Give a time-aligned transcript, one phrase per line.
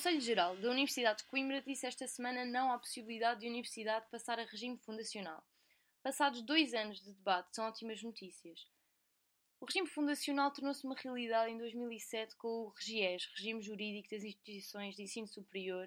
[0.00, 4.08] Conselho Geral da Universidade de Coimbra disse esta semana não à possibilidade de a Universidade
[4.10, 5.44] passar a regime fundacional.
[6.02, 8.66] Passados dois anos de debate, são ótimas notícias.
[9.60, 14.96] O regime fundacional tornou-se uma realidade em 2007 com o REGIES, Regime Jurídico das Instituições
[14.96, 15.86] de Ensino Superior,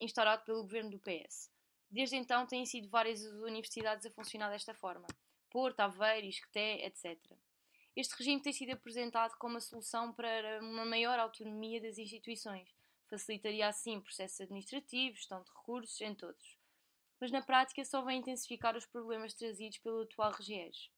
[0.00, 1.50] instaurado pelo governo do PS.
[1.90, 5.06] Desde então têm sido várias as universidades a funcionar desta forma.
[5.50, 7.18] Porto, Aveiro, Isqueté, etc.
[7.94, 12.78] Este regime tem sido apresentado como a solução para uma maior autonomia das instituições.
[13.08, 16.58] Facilitaria assim processos administrativos, gestão de recursos, entre outros.
[17.18, 20.90] Mas na prática só vem intensificar os problemas trazidos pelo atual RGES.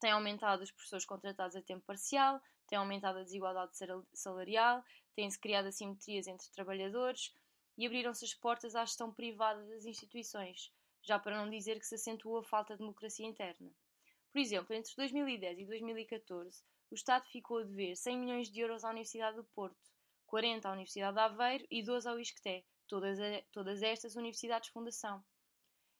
[0.00, 3.72] Tem aumentado os professores contratados a tempo parcial, tem aumentado a desigualdade
[4.12, 7.34] salarial, têm-se criado assimetrias entre trabalhadores
[7.76, 10.70] e abriram-se as portas à gestão privada das instituições,
[11.02, 13.70] já para não dizer que se acentuou a falta de democracia interna.
[14.30, 18.84] Por exemplo, entre 2010 e 2014, o Estado ficou a dever 100 milhões de euros
[18.84, 19.97] à Universidade do Porto,
[20.28, 23.18] 40 à Universidade de Aveiro e 12 ao Isqueté, todas,
[23.50, 25.24] todas estas universidades fundação.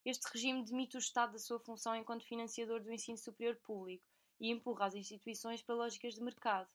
[0.05, 4.05] Este regime demite o Estado da sua função enquanto financiador do ensino superior público
[4.39, 6.69] e empurra as instituições para lógicas de mercado.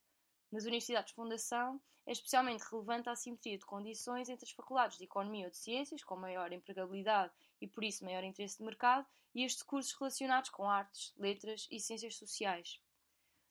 [0.52, 5.06] Nas universidades de fundação, é especialmente relevante a assimetria de condições entre as faculdades de
[5.06, 9.44] Economia ou de Ciências, com maior empregabilidade e por isso maior interesse de mercado, e
[9.44, 12.82] estes cursos relacionados com artes, letras e ciências sociais.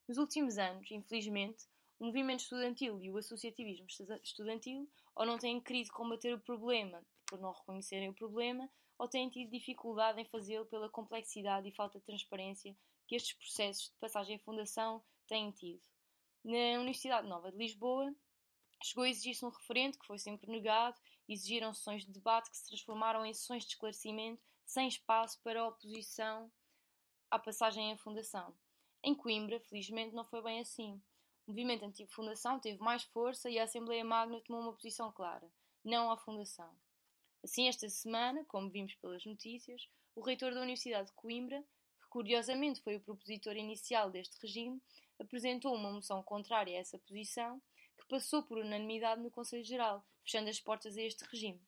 [0.07, 1.67] Nos últimos anos, infelizmente,
[2.03, 3.87] o movimento estudantil e o associativismo
[4.25, 7.01] estudantil ou não têm querido combater o problema
[7.33, 12.01] por não reconhecerem o problema, ou têm tido dificuldade em fazê-lo pela complexidade e falta
[12.01, 15.81] de transparência que estes processos de passagem à fundação têm tido.
[16.45, 18.13] Na Universidade Nova de Lisboa,
[18.83, 22.67] chegou a exigir-se um referente que foi sempre negado, exigiram sessões de debate que se
[22.67, 26.51] transformaram em sessões de esclarecimento sem espaço para a oposição
[27.31, 28.55] à passagem à fundação.
[29.05, 31.01] Em Coimbra, felizmente, não foi bem assim.
[31.45, 35.51] O movimento anti-fundação teve mais força e a Assembleia Magna tomou uma posição clara:
[35.85, 36.73] não à fundação.
[37.43, 41.61] Assim, esta semana, como vimos pelas notícias, o reitor da Universidade de Coimbra,
[42.01, 44.81] que curiosamente foi o propositor inicial deste regime,
[45.19, 47.61] apresentou uma moção contrária a essa posição,
[47.99, 51.61] que passou por unanimidade no Conselho Geral, fechando as portas a este regime.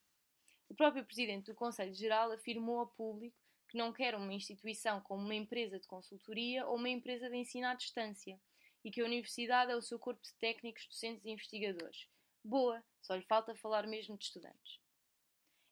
[0.68, 3.36] O próprio presidente do Conselho Geral afirmou ao público
[3.68, 7.66] que não quer uma instituição como uma empresa de consultoria ou uma empresa de ensino
[7.66, 8.40] à distância
[8.84, 12.06] e que a universidade é o seu corpo de técnicos, docentes e investigadores.
[12.44, 14.78] Boa, só lhe falta falar mesmo de estudantes.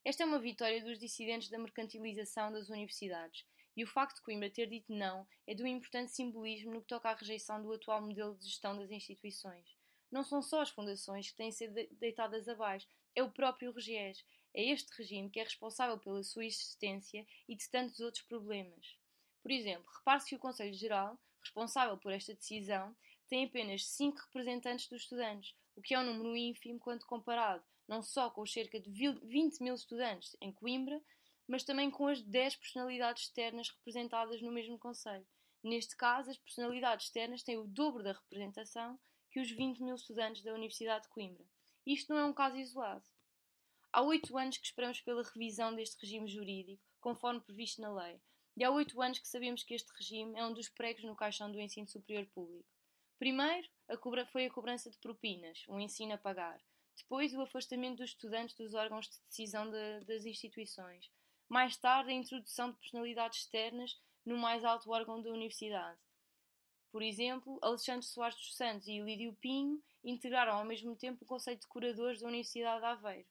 [0.05, 3.45] Esta é uma vitória dos dissidentes da mercantilização das universidades
[3.77, 6.89] e o facto de Coimbra ter dito não é de um importante simbolismo no que
[6.89, 9.77] toca à rejeição do atual modelo de gestão das instituições.
[10.11, 14.25] Não são só as fundações que têm ser deitadas abaixo, é o próprio RGES,
[14.55, 18.99] é este regime que é responsável pela sua existência e de tantos outros problemas.
[19.41, 22.97] Por exemplo, repare-se que o Conselho Geral, responsável por esta decisão,
[23.29, 28.03] tem apenas 5 representantes dos estudantes, o que é um número ínfimo quando comparado não
[28.03, 31.01] só com os cerca de 20 mil estudantes em Coimbra,
[31.47, 35.27] mas também com as 10 personalidades externas representadas no mesmo Conselho.
[35.63, 38.99] Neste caso, as personalidades externas têm o dobro da representação
[39.31, 41.45] que os 20 mil estudantes da Universidade de Coimbra.
[41.87, 43.05] Isto não é um caso isolado.
[43.93, 48.21] Há oito anos que esperamos pela revisão deste regime jurídico, conforme previsto na lei,
[48.57, 51.51] e há oito anos que sabemos que este regime é um dos pregos no caixão
[51.51, 52.69] do ensino superior público.
[53.19, 56.61] Primeiro, a foi a cobrança de propinas, um ensino a pagar.
[56.97, 61.11] Depois, o afastamento dos estudantes dos órgãos de decisão de, das instituições.
[61.49, 65.99] Mais tarde, a introdução de personalidades externas no mais alto órgão da universidade.
[66.91, 71.59] Por exemplo, Alexandre Soares dos Santos e Lídio Pinho integraram ao mesmo tempo o Conselho
[71.59, 73.29] de Curadores da Universidade de Aveiro.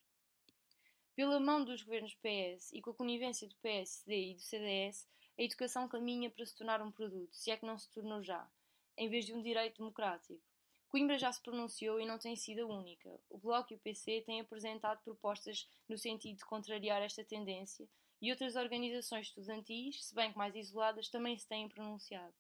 [1.14, 5.08] Pela mão dos governos PS e com a conivência do PSD e do CDS,
[5.38, 8.50] a educação caminha para se tornar um produto, se é que não se tornou já,
[8.98, 10.42] em vez de um direito democrático.
[10.88, 13.20] Coimbra já se pronunciou e não tem sido a única.
[13.30, 17.88] O Bloco e o PC têm apresentado propostas no sentido de contrariar esta tendência
[18.22, 22.36] e outras organizações estudantis, se bem que mais isoladas, também se têm pronunciado.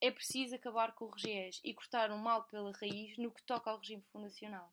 [0.00, 3.70] É preciso acabar com o regés e cortar o mal pela raiz no que toca
[3.70, 4.72] ao regime fundacional.